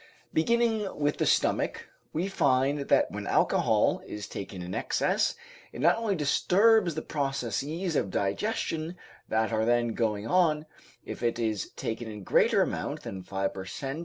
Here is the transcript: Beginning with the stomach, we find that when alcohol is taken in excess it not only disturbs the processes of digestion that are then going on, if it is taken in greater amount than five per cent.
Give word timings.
Beginning 0.33 0.97
with 0.97 1.17
the 1.19 1.27
stomach, 1.27 1.87
we 2.11 2.27
find 2.27 2.87
that 2.89 3.11
when 3.11 3.27
alcohol 3.27 4.01
is 4.07 4.27
taken 4.27 4.63
in 4.63 4.73
excess 4.73 5.35
it 5.71 5.79
not 5.79 5.97
only 5.99 6.15
disturbs 6.15 6.95
the 6.95 7.03
processes 7.03 7.95
of 7.95 8.09
digestion 8.09 8.97
that 9.29 9.53
are 9.53 9.63
then 9.63 9.89
going 9.89 10.25
on, 10.25 10.65
if 11.05 11.21
it 11.21 11.37
is 11.37 11.69
taken 11.73 12.07
in 12.09 12.23
greater 12.23 12.63
amount 12.63 13.03
than 13.03 13.21
five 13.21 13.53
per 13.53 13.63
cent. 13.65 13.99